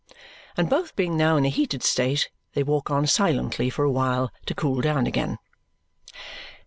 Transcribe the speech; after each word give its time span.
And 0.57 0.67
both 0.67 0.95
being 0.95 1.15
now 1.15 1.37
in 1.37 1.45
a 1.45 1.49
heated 1.49 1.83
state, 1.83 2.31
they 2.53 2.63
walk 2.63 2.89
on 2.89 3.05
silently 3.05 3.69
for 3.69 3.85
a 3.85 3.91
while 3.91 4.31
to 4.47 4.55
cool 4.55 4.81
down 4.81 5.05
again. 5.05 5.37